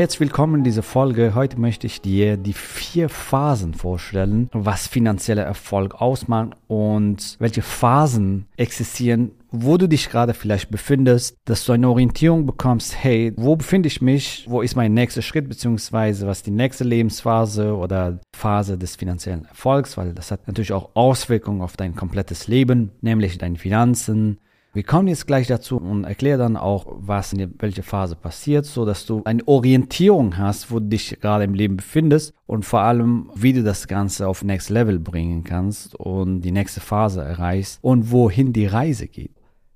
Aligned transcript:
Herzlich 0.00 0.20
willkommen 0.20 0.54
in 0.54 0.64
dieser 0.64 0.82
Folge. 0.82 1.34
Heute 1.34 1.60
möchte 1.60 1.86
ich 1.86 2.00
dir 2.00 2.38
die 2.38 2.54
vier 2.54 3.10
Phasen 3.10 3.74
vorstellen, 3.74 4.48
was 4.50 4.86
finanzieller 4.86 5.42
Erfolg 5.42 6.00
ausmacht 6.00 6.56
und 6.68 7.36
welche 7.38 7.60
Phasen 7.60 8.46
existieren, 8.56 9.32
wo 9.50 9.76
du 9.76 9.90
dich 9.90 10.08
gerade 10.08 10.32
vielleicht 10.32 10.70
befindest, 10.70 11.36
dass 11.44 11.66
du 11.66 11.72
eine 11.72 11.90
Orientierung 11.90 12.46
bekommst, 12.46 12.96
hey, 12.96 13.34
wo 13.36 13.56
befinde 13.56 13.88
ich 13.88 14.00
mich, 14.00 14.46
wo 14.48 14.62
ist 14.62 14.74
mein 14.74 14.94
nächster 14.94 15.20
Schritt, 15.20 15.50
beziehungsweise 15.50 16.26
was 16.26 16.42
die 16.42 16.50
nächste 16.50 16.84
Lebensphase 16.84 17.76
oder 17.76 18.20
Phase 18.34 18.78
des 18.78 18.96
finanziellen 18.96 19.44
Erfolgs, 19.44 19.98
weil 19.98 20.14
das 20.14 20.30
hat 20.30 20.46
natürlich 20.46 20.72
auch 20.72 20.92
Auswirkungen 20.94 21.60
auf 21.60 21.76
dein 21.76 21.94
komplettes 21.94 22.48
Leben, 22.48 22.92
nämlich 23.02 23.36
deine 23.36 23.58
Finanzen, 23.58 24.38
wir 24.72 24.84
kommen 24.84 25.08
jetzt 25.08 25.26
gleich 25.26 25.48
dazu 25.48 25.78
und 25.78 26.04
erkläre 26.04 26.38
dann 26.38 26.56
auch, 26.56 26.86
was 26.90 27.32
in 27.32 27.54
welcher 27.58 27.82
Phase 27.82 28.14
passiert, 28.14 28.66
so 28.66 28.84
dass 28.84 29.04
du 29.04 29.22
eine 29.24 29.46
Orientierung 29.48 30.38
hast, 30.38 30.70
wo 30.70 30.78
du 30.78 30.86
dich 30.86 31.18
gerade 31.20 31.44
im 31.44 31.54
Leben 31.54 31.76
befindest 31.76 32.34
und 32.46 32.64
vor 32.64 32.80
allem, 32.80 33.30
wie 33.34 33.52
du 33.52 33.64
das 33.64 33.88
Ganze 33.88 34.28
auf 34.28 34.44
Next 34.44 34.70
Level 34.70 35.00
bringen 35.00 35.42
kannst 35.42 35.96
und 35.96 36.42
die 36.42 36.52
nächste 36.52 36.80
Phase 36.80 37.22
erreichst 37.22 37.78
und 37.82 38.12
wohin 38.12 38.52
die 38.52 38.66
Reise 38.66 39.08
geht. 39.08 39.32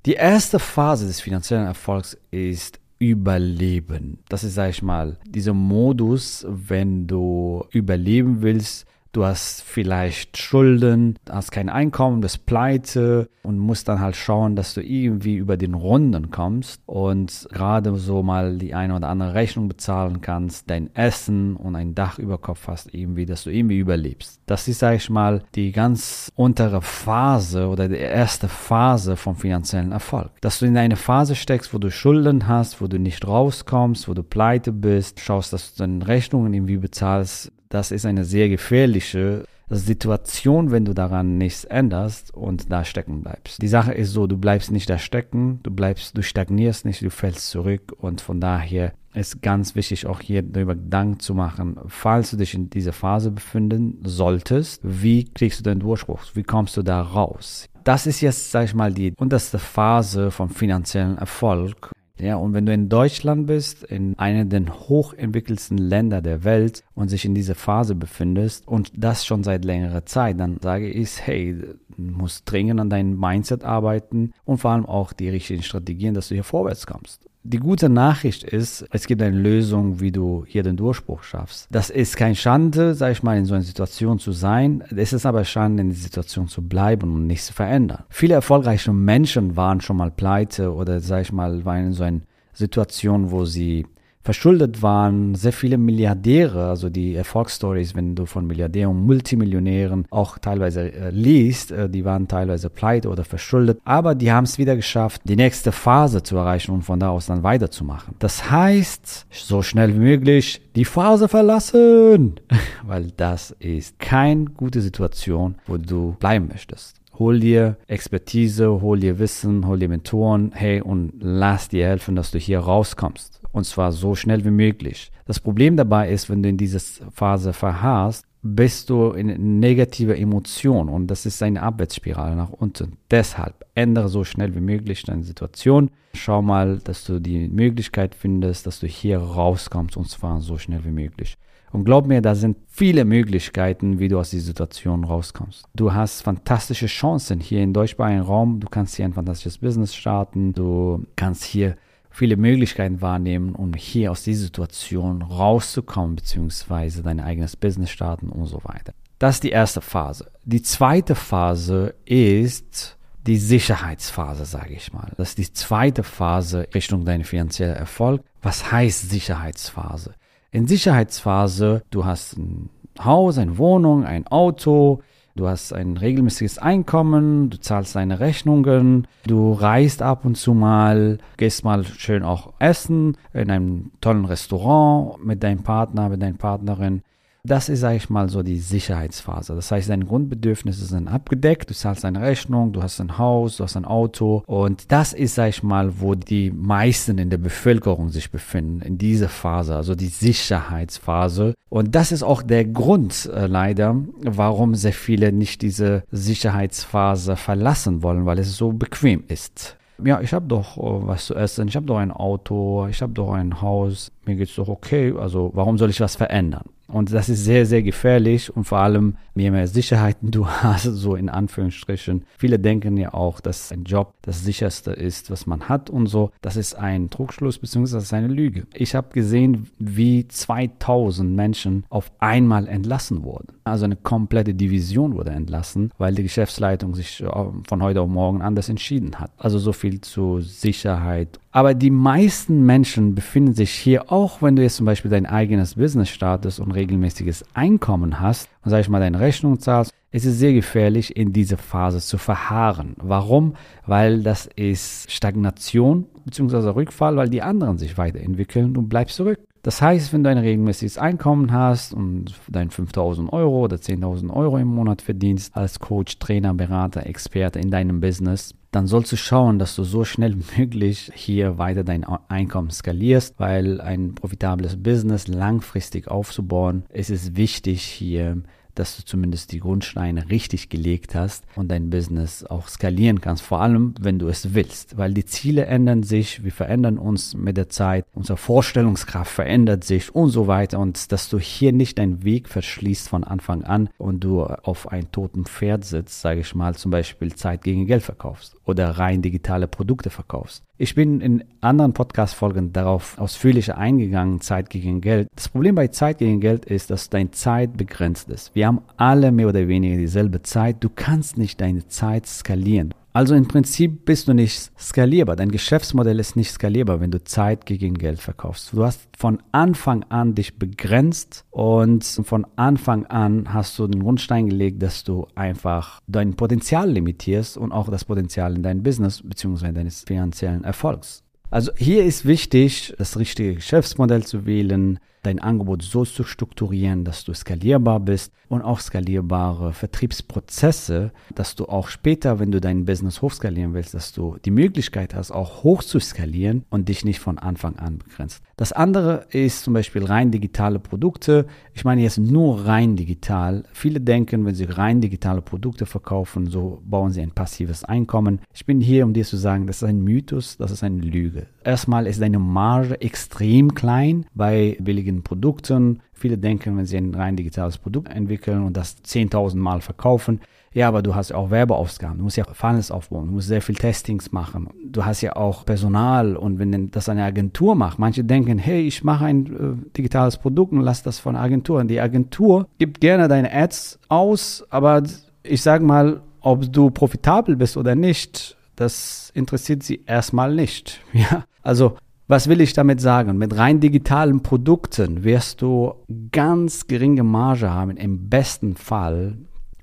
Die 0.06 0.14
erste 0.14 0.58
Phase 0.58 1.06
des 1.06 1.20
finanziellen 1.20 1.66
Erfolgs 1.66 2.16
ist 2.30 2.78
Überleben. 3.00 4.18
Das 4.28 4.44
ist, 4.44 4.54
sag 4.54 4.70
ich 4.70 4.80
mal, 4.80 5.18
dieser 5.26 5.52
Modus, 5.52 6.46
wenn 6.48 7.06
du 7.06 7.64
überleben 7.70 8.40
willst, 8.40 8.86
du 9.14 9.24
hast 9.24 9.62
vielleicht 9.62 10.36
Schulden, 10.36 11.18
hast 11.30 11.52
kein 11.52 11.68
Einkommen, 11.68 12.20
bist 12.20 12.46
pleite 12.46 13.28
und 13.42 13.58
musst 13.58 13.88
dann 13.88 14.00
halt 14.00 14.16
schauen, 14.16 14.56
dass 14.56 14.74
du 14.74 14.82
irgendwie 14.82 15.36
über 15.36 15.56
den 15.56 15.74
Runden 15.74 16.30
kommst 16.30 16.80
und 16.86 17.46
gerade 17.52 17.94
so 17.96 18.22
mal 18.22 18.56
die 18.58 18.74
eine 18.74 18.96
oder 18.96 19.08
andere 19.08 19.34
Rechnung 19.34 19.68
bezahlen 19.68 20.20
kannst, 20.20 20.68
dein 20.68 20.94
Essen 20.94 21.56
und 21.56 21.76
ein 21.76 21.94
Dach 21.94 22.18
über 22.18 22.38
Kopf 22.38 22.68
hast, 22.68 22.92
irgendwie, 22.92 23.26
dass 23.26 23.44
du 23.44 23.50
irgendwie 23.50 23.78
überlebst. 23.78 24.40
Das 24.46 24.66
ist, 24.68 24.80
sag 24.80 24.96
ich 24.96 25.08
mal, 25.08 25.42
die 25.54 25.72
ganz 25.72 26.32
untere 26.34 26.82
Phase 26.82 27.68
oder 27.68 27.88
die 27.88 27.96
erste 27.96 28.48
Phase 28.48 29.16
vom 29.16 29.36
finanziellen 29.36 29.92
Erfolg. 29.92 30.30
Dass 30.40 30.58
du 30.58 30.66
in 30.66 30.76
eine 30.76 30.96
Phase 30.96 31.34
steckst, 31.34 31.72
wo 31.72 31.78
du 31.78 31.90
Schulden 31.90 32.48
hast, 32.48 32.80
wo 32.80 32.88
du 32.88 32.98
nicht 32.98 33.26
rauskommst, 33.26 34.08
wo 34.08 34.14
du 34.14 34.22
pleite 34.22 34.72
bist, 34.72 35.20
schaust, 35.20 35.52
dass 35.52 35.74
du 35.74 35.78
deine 35.78 36.06
Rechnungen 36.06 36.52
irgendwie 36.52 36.78
bezahlst, 36.78 37.52
das 37.74 37.90
ist 37.90 38.06
eine 38.06 38.24
sehr 38.24 38.48
gefährliche 38.48 39.44
Situation, 39.68 40.70
wenn 40.70 40.84
du 40.84 40.94
daran 40.94 41.38
nichts 41.38 41.64
änderst 41.64 42.32
und 42.32 42.70
da 42.70 42.84
stecken 42.84 43.22
bleibst. 43.22 43.60
Die 43.62 43.68
Sache 43.68 43.92
ist 43.92 44.12
so, 44.12 44.26
du 44.26 44.36
bleibst 44.36 44.70
nicht 44.70 44.88
da 44.88 44.98
stecken, 44.98 45.60
du 45.62 45.70
bleibst, 45.70 46.16
du 46.16 46.22
stagnierst 46.22 46.84
nicht, 46.84 47.02
du 47.02 47.10
fällst 47.10 47.48
zurück 47.48 47.92
und 47.98 48.20
von 48.20 48.40
daher 48.40 48.92
ist 49.14 49.42
ganz 49.42 49.74
wichtig, 49.74 50.06
auch 50.06 50.20
hier 50.20 50.42
darüber 50.42 50.74
Gedanken 50.74 51.18
zu 51.18 51.34
machen, 51.34 51.76
falls 51.86 52.30
du 52.30 52.36
dich 52.36 52.54
in 52.54 52.70
dieser 52.70 52.92
Phase 52.92 53.30
befinden 53.30 54.00
solltest, 54.04 54.80
wie 54.84 55.24
kriegst 55.24 55.60
du 55.60 55.64
den 55.64 55.80
Durchbruch? 55.80 56.22
Wie 56.34 56.42
kommst 56.42 56.76
du 56.76 56.82
da 56.82 57.00
raus? 57.00 57.68
Das 57.84 58.06
ist 58.06 58.20
jetzt, 58.20 58.50
sag 58.50 58.64
ich 58.64 58.74
mal, 58.74 58.92
die 58.92 59.12
unterste 59.16 59.58
Phase 59.58 60.30
vom 60.30 60.48
finanziellen 60.48 61.18
Erfolg. 61.18 61.90
Ja, 62.16 62.36
und 62.36 62.54
wenn 62.54 62.64
du 62.64 62.72
in 62.72 62.88
Deutschland 62.88 63.48
bist, 63.48 63.82
in 63.82 64.16
einer 64.18 64.44
der 64.44 64.72
hochentwickelsten 64.88 65.78
Länder 65.78 66.22
der 66.22 66.44
Welt 66.44 66.84
und 66.94 67.08
sich 67.08 67.24
in 67.24 67.34
dieser 67.34 67.56
Phase 67.56 67.96
befindest 67.96 68.68
und 68.68 68.92
das 68.96 69.26
schon 69.26 69.42
seit 69.42 69.64
längerer 69.64 70.06
Zeit, 70.06 70.38
dann 70.38 70.58
sage 70.62 70.88
ich, 70.88 71.20
hey, 71.20 71.56
du 71.56 71.76
musst 72.02 72.50
dringend 72.50 72.80
an 72.80 72.88
deinem 72.88 73.18
Mindset 73.18 73.64
arbeiten 73.64 74.32
und 74.44 74.58
vor 74.58 74.70
allem 74.70 74.86
auch 74.86 75.12
die 75.12 75.28
richtigen 75.28 75.64
Strategien, 75.64 76.14
dass 76.14 76.28
du 76.28 76.34
hier 76.34 76.44
vorwärts 76.44 76.86
kommst. 76.86 77.28
Die 77.46 77.58
gute 77.58 77.90
Nachricht 77.90 78.42
ist, 78.42 78.86
es 78.90 79.06
gibt 79.06 79.20
eine 79.20 79.36
Lösung, 79.36 80.00
wie 80.00 80.10
du 80.10 80.46
hier 80.48 80.62
den 80.62 80.78
Durchbruch 80.78 81.22
schaffst. 81.22 81.68
Das 81.70 81.90
ist 81.90 82.16
kein 82.16 82.34
Schande, 82.34 82.94
sag 82.94 83.12
ich 83.12 83.22
mal, 83.22 83.36
in 83.36 83.44
so 83.44 83.52
einer 83.52 83.62
Situation 83.62 84.18
zu 84.18 84.32
sein. 84.32 84.82
Es 84.96 85.12
ist 85.12 85.26
aber 85.26 85.44
Schande, 85.44 85.82
in 85.82 85.90
der 85.90 85.98
Situation 85.98 86.48
zu 86.48 86.62
bleiben 86.62 87.14
und 87.14 87.26
nichts 87.26 87.48
zu 87.48 87.52
verändern. 87.52 88.04
Viele 88.08 88.32
erfolgreiche 88.32 88.94
Menschen 88.94 89.56
waren 89.56 89.82
schon 89.82 89.98
mal 89.98 90.10
pleite 90.10 90.72
oder, 90.72 91.00
sag 91.00 91.20
ich 91.20 91.32
mal, 91.32 91.66
waren 91.66 91.88
in 91.88 91.92
so 91.92 92.04
einer 92.04 92.20
Situation, 92.54 93.30
wo 93.30 93.44
sie 93.44 93.84
verschuldet 94.24 94.82
waren, 94.82 95.34
sehr 95.34 95.52
viele 95.52 95.76
Milliardäre, 95.76 96.68
also 96.70 96.88
die 96.88 97.14
Erfolgsstories, 97.14 97.94
wenn 97.94 98.14
du 98.14 98.24
von 98.24 98.46
Milliardären 98.46 98.90
und 98.96 99.04
Multimillionären 99.04 100.06
auch 100.10 100.38
teilweise 100.38 100.92
äh, 100.92 101.10
liest, 101.10 101.70
äh, 101.70 101.90
die 101.90 102.06
waren 102.06 102.26
teilweise 102.26 102.70
pleite 102.70 103.10
oder 103.10 103.24
verschuldet, 103.24 103.78
aber 103.84 104.14
die 104.14 104.32
haben 104.32 104.44
es 104.44 104.56
wieder 104.58 104.76
geschafft, 104.76 105.20
die 105.24 105.36
nächste 105.36 105.72
Phase 105.72 106.22
zu 106.22 106.36
erreichen 106.36 106.72
und 106.72 106.82
von 106.82 106.98
da 106.98 107.10
aus 107.10 107.26
dann 107.26 107.42
weiterzumachen. 107.42 108.14
Das 108.18 108.50
heißt, 108.50 109.26
so 109.30 109.60
schnell 109.60 109.94
wie 109.94 109.98
möglich 109.98 110.62
die 110.74 110.86
Phase 110.86 111.28
verlassen, 111.28 112.40
weil 112.82 113.10
das 113.16 113.50
ist 113.58 113.98
keine 113.98 114.46
gute 114.46 114.80
Situation, 114.80 115.56
wo 115.66 115.76
du 115.76 116.16
bleiben 116.18 116.48
möchtest. 116.48 117.03
Hol 117.18 117.38
dir 117.38 117.76
Expertise, 117.86 118.80
hol 118.80 118.98
dir 118.98 119.18
Wissen, 119.18 119.66
hol 119.66 119.78
dir 119.78 119.88
Mentoren, 119.88 120.52
hey, 120.52 120.80
und 120.80 121.12
lass 121.20 121.68
dir 121.68 121.86
helfen, 121.86 122.16
dass 122.16 122.32
du 122.32 122.38
hier 122.38 122.58
rauskommst 122.58 123.40
und 123.52 123.64
zwar 123.64 123.92
so 123.92 124.16
schnell 124.16 124.44
wie 124.44 124.50
möglich. 124.50 125.12
Das 125.26 125.38
Problem 125.38 125.76
dabei 125.76 126.10
ist, 126.10 126.28
wenn 126.28 126.42
du 126.42 126.48
in 126.48 126.56
dieser 126.56 126.80
Phase 127.12 127.52
verharrst, 127.52 128.26
bist 128.44 128.90
du 128.90 129.12
in 129.12 129.58
negativer 129.58 130.18
Emotion 130.18 130.90
und 130.90 131.06
das 131.06 131.24
ist 131.24 131.42
eine 131.42 131.62
Abwärtsspirale 131.62 132.36
nach 132.36 132.50
unten. 132.50 132.98
Deshalb 133.10 133.64
ändere 133.74 134.10
so 134.10 134.22
schnell 134.22 134.54
wie 134.54 134.60
möglich 134.60 135.02
deine 135.02 135.22
Situation. 135.22 135.90
Schau 136.12 136.42
mal, 136.42 136.78
dass 136.78 137.04
du 137.04 137.20
die 137.20 137.48
Möglichkeit 137.48 138.14
findest, 138.14 138.66
dass 138.66 138.80
du 138.80 138.86
hier 138.86 139.18
rauskommst 139.18 139.96
und 139.96 140.10
zwar 140.10 140.42
so 140.42 140.58
schnell 140.58 140.84
wie 140.84 140.90
möglich. 140.90 141.38
Und 141.72 141.84
glaub 141.84 142.06
mir, 142.06 142.20
da 142.20 142.34
sind 142.34 142.58
viele 142.68 143.06
Möglichkeiten, 143.06 143.98
wie 143.98 144.08
du 144.08 144.18
aus 144.20 144.30
dieser 144.30 144.44
Situation 144.44 145.04
rauskommst. 145.04 145.64
Du 145.74 145.94
hast 145.94 146.20
fantastische 146.20 146.86
Chancen 146.86 147.40
hier 147.40 147.62
im 147.62 147.72
deutschsprachigen 147.72 148.20
Raum. 148.20 148.60
Du 148.60 148.68
kannst 148.68 148.94
hier 148.94 149.06
ein 149.06 149.14
fantastisches 149.14 149.58
Business 149.58 149.94
starten. 149.94 150.52
Du 150.52 151.04
kannst 151.16 151.42
hier 151.42 151.76
viele 152.14 152.36
Möglichkeiten 152.36 153.00
wahrnehmen, 153.00 153.54
um 153.54 153.74
hier 153.74 154.12
aus 154.12 154.22
dieser 154.22 154.44
Situation 154.44 155.22
rauszukommen, 155.22 156.16
beziehungsweise 156.16 157.02
dein 157.02 157.20
eigenes 157.20 157.56
Business 157.56 157.90
starten 157.90 158.28
und 158.28 158.46
so 158.46 158.60
weiter. 158.62 158.94
Das 159.18 159.36
ist 159.36 159.44
die 159.44 159.50
erste 159.50 159.80
Phase. 159.80 160.30
Die 160.44 160.62
zweite 160.62 161.16
Phase 161.16 161.94
ist 162.04 162.96
die 163.26 163.38
Sicherheitsphase, 163.38 164.44
sage 164.44 164.74
ich 164.74 164.92
mal. 164.92 165.12
Das 165.16 165.30
ist 165.30 165.38
die 165.38 165.52
zweite 165.52 166.02
Phase 166.02 166.68
Richtung 166.74 167.04
deinen 167.04 167.24
finanziellen 167.24 167.74
Erfolg. 167.74 168.22
Was 168.42 168.70
heißt 168.70 169.10
Sicherheitsphase? 169.10 170.14
In 170.52 170.68
Sicherheitsphase, 170.68 171.82
du 171.90 172.04
hast 172.04 172.36
ein 172.36 172.70
Haus, 173.02 173.38
eine 173.38 173.58
Wohnung, 173.58 174.04
ein 174.04 174.26
Auto, 174.28 175.02
Du 175.36 175.48
hast 175.48 175.72
ein 175.72 175.96
regelmäßiges 175.96 176.58
Einkommen, 176.58 177.50
du 177.50 177.58
zahlst 177.58 177.96
deine 177.96 178.20
Rechnungen, 178.20 179.08
du 179.26 179.52
reist 179.52 180.00
ab 180.00 180.24
und 180.24 180.36
zu 180.36 180.54
mal, 180.54 181.18
gehst 181.36 181.64
mal 181.64 181.82
schön 181.82 182.22
auch 182.22 182.52
essen 182.60 183.16
in 183.32 183.50
einem 183.50 183.90
tollen 184.00 184.26
Restaurant 184.26 185.24
mit 185.24 185.42
deinem 185.42 185.64
Partner, 185.64 186.08
mit 186.08 186.22
deiner 186.22 186.36
Partnerin. 186.36 187.02
Das 187.46 187.68
ist, 187.68 187.80
sage 187.80 187.96
ich 187.96 188.08
mal, 188.08 188.30
so 188.30 188.42
die 188.42 188.58
Sicherheitsphase. 188.58 189.54
Das 189.54 189.70
heißt, 189.70 189.90
deine 189.90 190.06
Grundbedürfnisse 190.06 190.86
sind 190.86 191.08
abgedeckt, 191.08 191.68
du 191.68 191.74
zahlst 191.74 192.02
deine 192.02 192.22
Rechnung, 192.22 192.72
du 192.72 192.82
hast 192.82 193.02
ein 193.02 193.18
Haus, 193.18 193.58
du 193.58 193.64
hast 193.64 193.76
ein 193.76 193.84
Auto 193.84 194.42
und 194.46 194.90
das 194.90 195.12
ist, 195.12 195.34
sage 195.34 195.50
ich 195.50 195.62
mal, 195.62 196.00
wo 196.00 196.14
die 196.14 196.50
meisten 196.50 197.18
in 197.18 197.28
der 197.28 197.36
Bevölkerung 197.36 198.08
sich 198.08 198.30
befinden, 198.30 198.80
in 198.80 198.96
dieser 198.96 199.28
Phase, 199.28 199.76
also 199.76 199.94
die 199.94 200.06
Sicherheitsphase. 200.06 201.52
Und 201.68 201.94
das 201.94 202.12
ist 202.12 202.22
auch 202.22 202.40
der 202.40 202.64
Grund 202.64 203.26
äh, 203.26 203.46
leider, 203.46 203.94
warum 204.22 204.74
sehr 204.74 204.94
viele 204.94 205.30
nicht 205.30 205.60
diese 205.60 206.04
Sicherheitsphase 206.10 207.36
verlassen 207.36 208.02
wollen, 208.02 208.24
weil 208.24 208.38
es 208.38 208.56
so 208.56 208.72
bequem 208.72 209.22
ist. 209.28 209.76
Ja, 210.02 210.22
ich 210.22 210.32
habe 210.32 210.46
doch 210.46 210.78
uh, 210.78 211.06
was 211.06 211.26
zu 211.26 211.34
essen, 211.34 211.68
ich 211.68 211.76
habe 211.76 211.84
doch 211.84 211.98
ein 211.98 212.10
Auto, 212.10 212.86
ich 212.88 213.02
habe 213.02 213.12
doch 213.12 213.32
ein 213.32 213.60
Haus, 213.60 214.10
mir 214.24 214.34
geht's 214.34 214.54
doch 214.54 214.68
okay, 214.68 215.12
also 215.16 215.50
warum 215.54 215.76
soll 215.76 215.90
ich 215.90 216.00
was 216.00 216.16
verändern? 216.16 216.64
Und 216.86 217.12
das 217.12 217.28
ist 217.28 217.44
sehr, 217.44 217.66
sehr 217.66 217.82
gefährlich 217.82 218.54
und 218.54 218.64
vor 218.64 218.78
allem, 218.78 219.16
je 219.34 219.50
mehr 219.50 219.66
Sicherheiten 219.68 220.30
du 220.30 220.46
hast, 220.62 220.84
so 220.84 221.16
in 221.16 221.28
Anführungsstrichen. 221.28 222.24
Viele 222.38 222.58
denken 222.58 222.96
ja 222.96 223.14
auch, 223.14 223.40
dass 223.40 223.72
ein 223.72 223.84
Job 223.84 224.14
das 224.22 224.44
sicherste 224.44 224.92
ist, 224.92 225.30
was 225.30 225.46
man 225.46 225.68
hat 225.68 225.90
und 225.90 226.06
so. 226.06 226.30
Das 226.42 226.56
ist 226.56 226.74
ein 226.74 227.10
Trugschluss 227.10 227.58
bzw. 227.58 228.16
eine 228.16 228.28
Lüge. 228.28 228.66
Ich 228.74 228.94
habe 228.94 229.08
gesehen, 229.12 229.68
wie 229.78 230.28
2000 230.28 231.34
Menschen 231.34 231.84
auf 231.88 232.12
einmal 232.18 232.68
entlassen 232.68 233.22
wurden. 233.24 233.54
Also 233.64 233.86
eine 233.86 233.96
komplette 233.96 234.54
Division 234.54 235.14
wurde 235.14 235.30
entlassen, 235.30 235.90
weil 235.98 236.14
die 236.14 236.22
Geschäftsleitung 236.22 236.94
sich 236.94 237.22
äh, 237.22 237.26
von 237.66 237.82
heute 237.82 238.02
auf 238.02 238.08
morgen 238.08 238.42
anders 238.42 238.68
entschieden 238.68 239.18
hat. 239.18 239.30
Also 239.38 239.58
so 239.58 239.72
viel 239.72 240.00
zu 240.00 240.40
Sicherheit 240.40 241.40
aber 241.54 241.74
die 241.74 241.92
meisten 241.92 242.66
Menschen 242.66 243.14
befinden 243.14 243.54
sich 243.54 243.70
hier, 243.70 244.10
auch 244.10 244.42
wenn 244.42 244.56
du 244.56 244.62
jetzt 244.62 244.74
zum 244.74 244.86
Beispiel 244.86 245.10
dein 245.12 245.24
eigenes 245.24 245.76
Business 245.76 246.08
startest 246.08 246.58
und 246.58 246.72
regelmäßiges 246.72 247.44
Einkommen 247.54 248.18
hast 248.20 248.48
und 248.64 248.72
sag 248.72 248.80
ich 248.80 248.88
mal 248.88 248.98
deine 248.98 249.20
Rechnung 249.20 249.60
zahlst, 249.60 249.92
es 250.10 250.24
ist 250.24 250.40
sehr 250.40 250.52
gefährlich, 250.52 251.16
in 251.16 251.32
diese 251.32 251.56
Phase 251.56 252.00
zu 252.00 252.18
verharren. 252.18 252.96
Warum? 252.96 253.54
Weil 253.86 254.24
das 254.24 254.46
ist 254.56 255.08
Stagnation 255.12 256.06
bzw. 256.24 256.70
Rückfall, 256.70 257.14
weil 257.14 257.28
die 257.28 257.42
anderen 257.42 257.78
sich 257.78 257.96
weiterentwickeln 257.98 258.66
und 258.66 258.74
du 258.74 258.82
bleibst 258.82 259.14
zurück. 259.14 259.38
Das 259.62 259.80
heißt, 259.80 260.12
wenn 260.12 260.24
du 260.24 260.30
ein 260.30 260.38
regelmäßiges 260.38 260.98
Einkommen 260.98 261.52
hast 261.52 261.94
und 261.94 262.34
dein 262.48 262.70
5000 262.70 263.32
Euro 263.32 263.62
oder 263.62 263.76
10.000 263.76 264.30
Euro 264.34 264.58
im 264.58 264.68
Monat 264.68 265.02
verdienst 265.02 265.56
als 265.56 265.78
Coach, 265.78 266.18
Trainer, 266.18 266.52
Berater, 266.52 267.06
Experte 267.06 267.60
in 267.60 267.70
deinem 267.70 268.00
Business, 268.00 268.56
dann 268.74 268.86
sollst 268.88 269.12
du 269.12 269.16
schauen, 269.16 269.58
dass 269.58 269.76
du 269.76 269.84
so 269.84 270.04
schnell 270.04 270.36
möglich 270.56 271.10
hier 271.14 271.58
weiter 271.58 271.84
dein 271.84 272.04
Einkommen 272.04 272.70
skalierst, 272.70 273.38
weil 273.38 273.80
ein 273.80 274.14
profitables 274.14 274.82
Business 274.82 275.28
langfristig 275.28 276.08
aufzubauen, 276.08 276.84
ist 276.88 277.10
es 277.10 277.36
wichtig 277.36 277.82
hier 277.82 278.42
dass 278.78 278.96
du 278.96 279.04
zumindest 279.04 279.52
die 279.52 279.60
Grundsteine 279.60 280.30
richtig 280.30 280.68
gelegt 280.68 281.14
hast 281.14 281.44
und 281.56 281.70
dein 281.70 281.90
Business 281.90 282.44
auch 282.44 282.68
skalieren 282.68 283.20
kannst, 283.20 283.42
vor 283.42 283.60
allem 283.60 283.94
wenn 284.00 284.18
du 284.18 284.28
es 284.28 284.54
willst, 284.54 284.96
weil 284.96 285.14
die 285.14 285.24
Ziele 285.24 285.66
ändern 285.66 286.02
sich, 286.02 286.44
wir 286.44 286.52
verändern 286.52 286.98
uns 286.98 287.34
mit 287.34 287.56
der 287.56 287.68
Zeit, 287.68 288.04
unsere 288.14 288.36
Vorstellungskraft 288.36 289.30
verändert 289.30 289.84
sich 289.84 290.14
und 290.14 290.30
so 290.30 290.46
weiter 290.46 290.78
und 290.78 291.12
dass 291.12 291.28
du 291.28 291.38
hier 291.38 291.72
nicht 291.72 291.98
deinen 291.98 292.24
Weg 292.24 292.48
verschließt 292.48 293.08
von 293.08 293.24
Anfang 293.24 293.64
an 293.64 293.88
und 293.98 294.24
du 294.24 294.42
auf 294.42 294.90
ein 294.90 295.10
toten 295.12 295.44
Pferd 295.44 295.84
sitzt, 295.84 296.20
sage 296.20 296.40
ich 296.40 296.54
mal, 296.54 296.74
zum 296.74 296.90
Beispiel 296.90 297.34
Zeit 297.34 297.62
gegen 297.62 297.86
Geld 297.86 298.02
verkaufst 298.02 298.56
oder 298.64 298.90
rein 298.90 299.22
digitale 299.22 299.68
Produkte 299.68 300.10
verkaufst. 300.10 300.64
Ich 300.76 300.96
bin 300.96 301.20
in 301.20 301.44
anderen 301.60 301.92
Podcast-Folgen 301.92 302.72
darauf 302.72 303.16
ausführlicher 303.16 303.78
eingegangen, 303.78 304.40
Zeit 304.40 304.70
gegen 304.70 305.00
Geld. 305.00 305.28
Das 305.36 305.48
Problem 305.48 305.76
bei 305.76 305.86
Zeit 305.86 306.18
gegen 306.18 306.40
Geld 306.40 306.64
ist, 306.64 306.90
dass 306.90 307.10
deine 307.10 307.30
Zeit 307.30 307.76
begrenzt 307.76 308.28
ist. 308.28 308.52
Wir 308.56 308.66
haben 308.66 308.80
alle 308.96 309.30
mehr 309.30 309.48
oder 309.48 309.68
weniger 309.68 309.96
dieselbe 309.96 310.42
Zeit. 310.42 310.82
Du 310.82 310.88
kannst 310.92 311.38
nicht 311.38 311.60
deine 311.60 311.86
Zeit 311.86 312.26
skalieren. 312.26 312.92
Also 313.16 313.36
im 313.36 313.46
Prinzip 313.46 314.06
bist 314.06 314.26
du 314.26 314.34
nicht 314.34 314.72
skalierbar. 314.76 315.36
Dein 315.36 315.52
Geschäftsmodell 315.52 316.18
ist 316.18 316.34
nicht 316.34 316.50
skalierbar, 316.50 317.00
wenn 317.00 317.12
du 317.12 317.22
Zeit 317.22 317.64
gegen 317.64 317.94
Geld 317.94 318.18
verkaufst. 318.20 318.72
Du 318.72 318.84
hast 318.84 319.08
von 319.16 319.40
Anfang 319.52 320.02
an 320.08 320.34
dich 320.34 320.58
begrenzt 320.58 321.44
und 321.52 322.02
von 322.02 322.44
Anfang 322.56 323.06
an 323.06 323.54
hast 323.54 323.78
du 323.78 323.86
den 323.86 324.02
Grundstein 324.02 324.48
gelegt, 324.48 324.82
dass 324.82 325.04
du 325.04 325.28
einfach 325.36 326.00
dein 326.08 326.34
Potenzial 326.34 326.90
limitierst 326.90 327.56
und 327.56 327.70
auch 327.70 327.88
das 327.88 328.04
Potenzial 328.04 328.56
in 328.56 328.64
deinem 328.64 328.82
Business 328.82 329.22
bzw. 329.22 329.70
deines 329.70 330.02
finanziellen 330.02 330.64
Erfolgs. 330.64 331.22
Also 331.52 331.70
hier 331.76 332.04
ist 332.04 332.24
wichtig, 332.24 332.94
das 332.98 333.16
richtige 333.16 333.54
Geschäftsmodell 333.54 334.24
zu 334.24 334.44
wählen, 334.44 334.98
dein 335.26 335.38
Angebot 335.38 335.82
so 335.82 336.04
zu 336.04 336.24
strukturieren, 336.24 337.04
dass 337.04 337.24
du 337.24 337.34
skalierbar 337.34 338.00
bist 338.00 338.32
und 338.48 338.62
auch 338.62 338.80
skalierbare 338.80 339.72
Vertriebsprozesse, 339.72 341.12
dass 341.34 341.54
du 341.54 341.66
auch 341.66 341.88
später, 341.88 342.38
wenn 342.38 342.52
du 342.52 342.60
dein 342.60 342.84
Business 342.84 343.22
hochskalieren 343.22 343.74
willst, 343.74 343.94
dass 343.94 344.12
du 344.12 344.36
die 344.44 344.50
Möglichkeit 344.50 345.14
hast, 345.14 345.30
auch 345.30 345.64
hoch 345.64 345.82
zu 345.82 345.98
skalieren 345.98 346.64
und 346.70 346.88
dich 346.88 347.04
nicht 347.04 347.20
von 347.20 347.38
Anfang 347.38 347.76
an 347.76 347.98
begrenzt. 347.98 348.42
Das 348.56 348.72
andere 348.72 349.26
ist 349.30 349.64
zum 349.64 349.74
Beispiel 349.74 350.04
rein 350.04 350.30
digitale 350.30 350.78
Produkte. 350.78 351.46
Ich 351.72 351.84
meine 351.84 352.02
jetzt 352.02 352.18
nur 352.18 352.66
rein 352.66 352.96
digital. 352.96 353.64
Viele 353.72 354.00
denken, 354.00 354.44
wenn 354.44 354.54
sie 354.54 354.64
rein 354.64 355.00
digitale 355.00 355.42
Produkte 355.42 355.86
verkaufen, 355.86 356.46
so 356.46 356.82
bauen 356.84 357.10
sie 357.10 357.22
ein 357.22 357.32
passives 357.32 357.82
Einkommen. 357.84 358.40
Ich 358.52 358.66
bin 358.66 358.80
hier, 358.80 359.04
um 359.04 359.12
dir 359.12 359.24
zu 359.24 359.36
sagen, 359.36 359.66
das 359.66 359.76
ist 359.76 359.88
ein 359.88 360.02
Mythos, 360.02 360.56
das 360.56 360.70
ist 360.70 360.84
eine 360.84 361.00
Lüge. 361.00 361.46
Erstmal 361.64 362.06
ist 362.06 362.20
deine 362.20 362.38
Marge 362.38 363.00
extrem 363.00 363.74
klein 363.74 364.26
bei 364.34 364.76
billigen 364.80 365.13
Produkten. 365.22 366.00
Viele 366.12 366.38
denken, 366.38 366.76
wenn 366.76 366.86
sie 366.86 366.96
ein 366.96 367.14
rein 367.14 367.36
digitales 367.36 367.78
Produkt 367.78 368.08
entwickeln 368.08 368.64
und 368.64 368.76
das 368.76 368.96
10.000 369.04 369.56
Mal 369.56 369.80
verkaufen, 369.80 370.40
ja, 370.74 370.88
aber 370.88 371.02
du 371.02 371.14
hast 371.14 371.30
ja 371.30 371.36
auch 371.36 371.50
Werbeausgaben, 371.50 372.18
du 372.18 372.24
musst 372.24 372.36
ja 372.36 372.44
Funnels 372.52 372.90
aufbauen, 372.90 373.26
du 373.26 373.32
musst 373.34 373.46
sehr 373.46 373.62
viel 373.62 373.76
Testings 373.76 374.32
machen. 374.32 374.68
Du 374.84 375.04
hast 375.04 375.20
ja 375.20 375.36
auch 375.36 375.64
Personal 375.64 376.36
und 376.36 376.58
wenn 376.58 376.90
das 376.90 377.08
eine 377.08 377.22
Agentur 377.22 377.76
macht, 377.76 378.00
manche 378.00 378.24
denken, 378.24 378.58
hey, 378.58 378.82
ich 378.82 379.04
mache 379.04 379.24
ein 379.26 379.46
äh, 379.46 379.96
digitales 379.96 380.36
Produkt 380.36 380.72
und 380.72 380.80
lass 380.80 381.04
das 381.04 381.20
von 381.20 381.34
der 381.34 381.42
Agentur. 381.44 381.78
Und 381.78 381.88
die 381.88 382.00
Agentur 382.00 382.66
gibt 382.78 383.00
gerne 383.00 383.28
deine 383.28 383.52
Ads 383.52 384.00
aus, 384.08 384.66
aber 384.68 385.04
ich 385.44 385.62
sage 385.62 385.84
mal, 385.84 386.22
ob 386.40 386.70
du 386.72 386.90
profitabel 386.90 387.54
bist 387.54 387.76
oder 387.76 387.94
nicht, 387.94 388.56
das 388.74 389.30
interessiert 389.32 389.84
sie 389.84 390.02
erstmal 390.06 390.54
nicht. 390.54 391.00
Ja, 391.12 391.44
also 391.62 391.96
was 392.26 392.48
will 392.48 392.60
ich 392.60 392.72
damit 392.72 393.00
sagen? 393.00 393.36
Mit 393.36 393.56
rein 393.56 393.80
digitalen 393.80 394.42
Produkten 394.42 395.24
wirst 395.24 395.60
du 395.60 395.94
ganz 396.32 396.86
geringe 396.86 397.22
Marge 397.22 397.70
haben. 397.70 397.96
Im 397.96 398.30
besten 398.30 398.76
Fall 398.76 399.36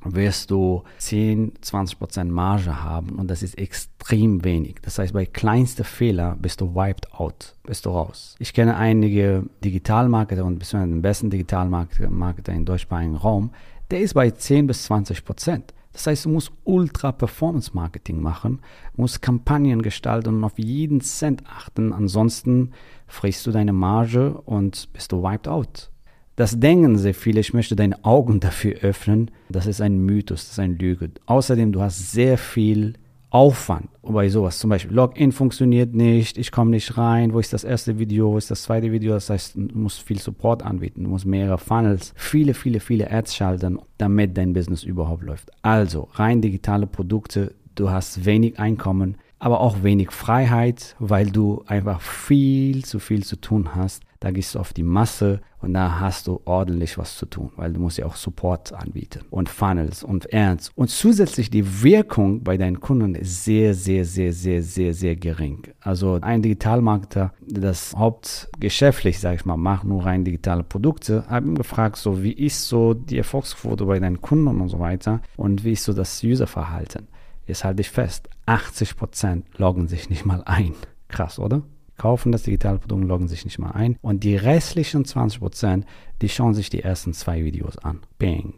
wirst 0.03 0.49
du 0.49 0.81
10, 0.97 1.53
20 1.61 1.99
Prozent 1.99 2.31
Marge 2.31 2.83
haben 2.83 3.19
und 3.19 3.29
das 3.29 3.43
ist 3.43 3.57
extrem 3.59 4.43
wenig. 4.43 4.77
Das 4.81 4.97
heißt, 4.97 5.13
bei 5.13 5.25
kleinster 5.25 5.83
Fehler 5.83 6.35
bist 6.39 6.61
du 6.61 6.73
wiped 6.73 7.13
out, 7.13 7.53
bist 7.63 7.85
du 7.85 7.91
raus. 7.91 8.35
Ich 8.39 8.53
kenne 8.53 8.75
einige 8.75 9.43
Digitalmarketer 9.63 10.43
und 10.43 10.57
beziehungsweise 10.57 10.93
den 10.93 11.03
besten 11.03 11.29
Digitalmarketer 11.29 12.53
im 12.53 12.65
deutschsprachigen 12.65 13.15
Raum, 13.15 13.51
der 13.91 13.99
ist 13.99 14.15
bei 14.15 14.31
10 14.31 14.65
bis 14.65 14.83
20 14.85 15.23
Prozent. 15.23 15.73
Das 15.93 16.07
heißt, 16.07 16.25
du 16.25 16.29
musst 16.29 16.51
Ultra-Performance-Marketing 16.63 18.21
machen, 18.21 18.59
musst 18.95 19.21
Kampagnen 19.21 19.81
gestalten 19.81 20.35
und 20.35 20.43
auf 20.43 20.57
jeden 20.57 21.01
Cent 21.01 21.43
achten. 21.47 21.91
Ansonsten 21.91 22.71
frisst 23.07 23.45
du 23.45 23.51
deine 23.51 23.73
Marge 23.73 24.33
und 24.45 24.91
bist 24.93 25.11
du 25.11 25.21
wiped 25.21 25.47
out. 25.47 25.91
Das 26.37 26.59
denken 26.59 26.97
sehr 26.97 27.13
viele. 27.13 27.41
Ich 27.41 27.53
möchte 27.53 27.75
deine 27.75 28.03
Augen 28.05 28.39
dafür 28.39 28.75
öffnen. 28.81 29.31
Das 29.49 29.67
ist 29.67 29.81
ein 29.81 29.99
Mythos, 30.05 30.43
das 30.45 30.51
ist 30.53 30.59
eine 30.59 30.75
Lüge. 30.75 31.11
Außerdem, 31.25 31.71
du 31.71 31.81
hast 31.81 32.11
sehr 32.11 32.37
viel 32.37 32.93
Aufwand 33.31 33.87
bei 34.01 34.27
sowas. 34.27 34.59
Zum 34.59 34.69
Beispiel 34.69 34.93
Login 34.93 35.31
funktioniert 35.31 35.95
nicht, 35.95 36.37
ich 36.37 36.51
komme 36.51 36.71
nicht 36.71 36.97
rein, 36.97 37.33
wo 37.33 37.39
ist 37.39 37.53
das 37.53 37.63
erste 37.63 37.97
Video, 37.97 38.33
wo 38.33 38.37
ist 38.37 38.51
das 38.51 38.63
zweite 38.63 38.91
Video? 38.91 39.13
Das 39.13 39.29
heißt, 39.29 39.55
du 39.55 39.77
musst 39.77 40.01
viel 40.01 40.19
Support 40.19 40.63
anbieten, 40.63 41.05
du 41.05 41.09
musst 41.09 41.25
mehrere 41.25 41.57
Funnels, 41.57 42.13
viele, 42.17 42.53
viele, 42.53 42.81
viele 42.81 43.09
Ads 43.09 43.35
schalten, 43.35 43.79
damit 43.97 44.37
dein 44.37 44.51
Business 44.51 44.83
überhaupt 44.83 45.23
läuft. 45.23 45.49
Also 45.61 46.09
rein 46.13 46.41
digitale 46.41 46.87
Produkte, 46.87 47.55
du 47.75 47.89
hast 47.89 48.25
wenig 48.25 48.59
Einkommen, 48.59 49.15
aber 49.39 49.61
auch 49.61 49.81
wenig 49.81 50.11
Freiheit, 50.11 50.97
weil 50.99 51.31
du 51.31 51.63
einfach 51.67 52.01
viel 52.01 52.83
zu 52.83 52.99
viel 52.99 53.23
zu 53.23 53.37
tun 53.37 53.75
hast 53.75 54.03
da 54.21 54.29
gehst 54.29 54.53
du 54.53 54.59
auf 54.59 54.71
die 54.71 54.83
Masse 54.83 55.41
und 55.61 55.73
da 55.73 55.99
hast 55.99 56.27
du 56.27 56.41
ordentlich 56.45 56.99
was 56.99 57.17
zu 57.17 57.25
tun, 57.25 57.51
weil 57.55 57.73
du 57.73 57.79
musst 57.79 57.97
ja 57.97 58.05
auch 58.05 58.15
Support 58.15 58.71
anbieten 58.71 59.21
und 59.31 59.49
Funnels 59.49 60.03
und 60.03 60.27
Ernst. 60.27 60.71
Und 60.75 60.91
zusätzlich 60.91 61.49
die 61.49 61.81
Wirkung 61.81 62.43
bei 62.43 62.55
deinen 62.55 62.79
Kunden 62.79 63.15
ist 63.15 63.43
sehr, 63.43 63.73
sehr, 63.73 64.05
sehr, 64.05 64.31
sehr, 64.31 64.61
sehr, 64.61 64.93
sehr 64.93 65.15
gering. 65.15 65.63
Also 65.79 66.19
ein 66.21 66.43
Digitalmarketer, 66.43 67.33
das 67.41 67.95
hauptgeschäftlich, 67.97 69.19
sag 69.19 69.35
ich 69.35 69.45
mal, 69.45 69.57
macht 69.57 69.85
nur 69.85 70.05
rein 70.05 70.23
digitale 70.23 70.63
Produkte, 70.63 71.25
habe 71.27 71.47
ihn 71.47 71.55
gefragt, 71.55 71.97
so 71.97 72.21
wie 72.21 72.33
ist 72.33 72.67
so 72.67 72.93
die 72.93 73.17
Erfolgsquote 73.17 73.85
bei 73.85 73.99
deinen 73.99 74.21
Kunden 74.21 74.61
und 74.61 74.69
so 74.69 74.77
weiter 74.77 75.21
und 75.35 75.63
wie 75.63 75.71
ist 75.71 75.83
so 75.83 75.93
das 75.93 76.23
Userverhalten. 76.23 77.07
Jetzt 77.47 77.63
halte 77.63 77.81
ich 77.81 77.89
fest, 77.89 78.29
80% 78.45 79.43
loggen 79.57 79.87
sich 79.87 80.11
nicht 80.11 80.25
mal 80.25 80.43
ein. 80.45 80.75
Krass, 81.07 81.39
oder? 81.39 81.63
Kaufen 82.01 82.31
das 82.31 82.41
digitale 82.41 82.79
Produkt, 82.79 83.03
loggen 83.03 83.27
sich 83.27 83.45
nicht 83.45 83.59
mal 83.59 83.71
ein. 83.71 83.95
Und 84.01 84.23
die 84.23 84.35
restlichen 84.35 85.05
20%, 85.05 85.83
die 86.23 86.29
schauen 86.29 86.55
sich 86.55 86.71
die 86.71 86.81
ersten 86.81 87.13
zwei 87.13 87.45
Videos 87.45 87.77
an. 87.77 87.99
Bing. 88.17 88.55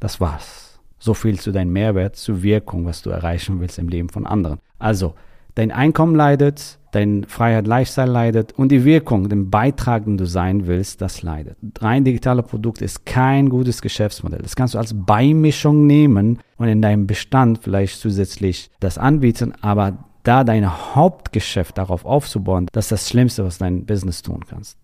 Das 0.00 0.22
war's. 0.22 0.80
So 0.98 1.12
viel 1.12 1.38
zu 1.38 1.52
deinem 1.52 1.74
Mehrwert, 1.74 2.16
zur 2.16 2.42
Wirkung, 2.42 2.86
was 2.86 3.02
du 3.02 3.10
erreichen 3.10 3.60
willst 3.60 3.78
im 3.78 3.88
Leben 3.88 4.08
von 4.08 4.26
anderen. 4.26 4.58
Also, 4.78 5.14
dein 5.54 5.70
Einkommen 5.70 6.14
leidet, 6.14 6.78
dein 6.92 7.24
Freiheit 7.24 7.66
Lifestyle 7.66 8.10
leidet 8.10 8.52
und 8.52 8.72
die 8.72 8.86
Wirkung, 8.86 9.28
den 9.28 9.50
Beitrag, 9.50 10.06
den 10.06 10.16
du 10.16 10.24
sein 10.24 10.66
willst, 10.66 11.02
das 11.02 11.20
leidet. 11.20 11.58
Rein 11.78 12.04
digitale 12.04 12.42
Produkt 12.42 12.80
ist 12.80 13.04
kein 13.04 13.50
gutes 13.50 13.82
Geschäftsmodell. 13.82 14.40
Das 14.40 14.56
kannst 14.56 14.72
du 14.72 14.78
als 14.78 14.94
Beimischung 14.94 15.86
nehmen 15.86 16.38
und 16.56 16.68
in 16.68 16.80
deinem 16.80 17.06
Bestand 17.06 17.58
vielleicht 17.62 18.00
zusätzlich 18.00 18.70
das 18.80 18.96
anbieten, 18.96 19.52
aber 19.60 19.98
da 20.22 20.44
dein 20.44 20.94
Hauptgeschäft 20.94 21.78
darauf 21.78 22.04
aufzubauen, 22.04 22.66
das 22.72 22.86
ist 22.86 22.92
das 22.92 23.08
Schlimmste, 23.08 23.44
was 23.44 23.58
dein 23.58 23.86
Business 23.86 24.22
tun 24.22 24.44
kannst. 24.48 24.78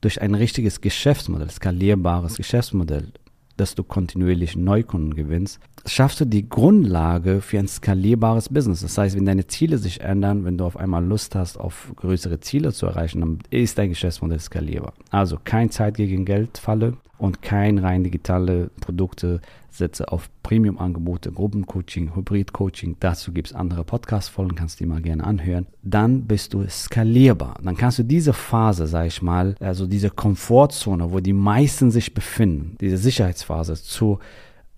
Durch 0.00 0.20
ein 0.20 0.34
richtiges 0.34 0.80
Geschäftsmodell, 0.80 1.50
skalierbares 1.50 2.36
Geschäftsmodell, 2.36 3.12
dass 3.56 3.74
du 3.74 3.82
kontinuierlich 3.82 4.56
Neukunden 4.56 5.14
gewinnst, 5.14 5.58
schaffst 5.84 6.20
du 6.20 6.24
die 6.24 6.48
Grundlage 6.48 7.40
für 7.40 7.58
ein 7.58 7.66
skalierbares 7.66 8.48
Business. 8.48 8.80
Das 8.80 8.96
heißt, 8.96 9.16
wenn 9.16 9.26
deine 9.26 9.46
Ziele 9.48 9.78
sich 9.78 10.00
ändern, 10.00 10.44
wenn 10.44 10.58
du 10.58 10.64
auf 10.64 10.76
einmal 10.76 11.04
Lust 11.04 11.34
hast, 11.34 11.56
auf 11.58 11.92
größere 11.96 12.38
Ziele 12.40 12.72
zu 12.72 12.86
erreichen, 12.86 13.20
dann 13.20 13.38
ist 13.50 13.78
dein 13.78 13.88
Geschäftsmodell 13.88 14.38
skalierbar. 14.38 14.92
Also 15.10 15.38
kein 15.42 15.70
Zeit 15.70 15.96
gegen 15.96 16.24
Geld 16.24 16.58
Falle 16.58 16.96
und 17.18 17.42
kein 17.42 17.78
rein 17.78 18.04
digitale 18.04 18.70
Produkte 18.80 19.40
setze 19.70 20.10
auf 20.10 20.30
Premium-Angebote, 20.42 21.32
Gruppencoaching, 21.32 22.14
Hybrid-Coaching. 22.14 22.96
Dazu 23.00 23.32
gibt 23.32 23.48
es 23.48 23.54
andere 23.54 23.84
Podcast-Folgen, 23.84 24.56
kannst 24.56 24.80
du 24.80 24.84
dir 24.84 24.90
mal 24.90 25.02
gerne 25.02 25.24
anhören. 25.24 25.66
Dann 25.82 26.22
bist 26.22 26.54
du 26.54 26.66
skalierbar. 26.68 27.58
Dann 27.62 27.76
kannst 27.76 27.98
du 27.98 28.02
diese 28.02 28.32
Phase, 28.32 28.86
sag 28.86 29.06
ich 29.06 29.22
mal, 29.22 29.54
also 29.60 29.86
diese 29.86 30.10
Komfortzone, 30.10 31.12
wo 31.12 31.20
die 31.20 31.32
meisten 31.32 31.90
sich 31.90 32.14
befinden, 32.14 32.76
diese 32.80 32.96
Sicherheitsphase 32.96 33.74
zu 33.74 34.18